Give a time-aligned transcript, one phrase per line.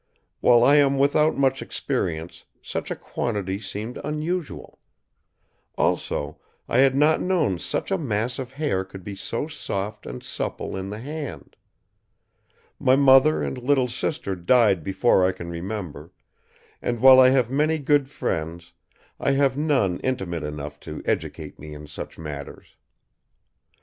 [0.39, 4.79] While I am without much experience, such a quantity seemed unusual.
[5.77, 10.23] Also, I had not known such a mass of hair could be so soft and
[10.23, 11.55] supple in the hand.
[12.79, 16.11] My mother and little sister died before I can remember;
[16.81, 18.73] and while I have many good friends,
[19.19, 22.75] I have none intimate enough to educate me in such matters.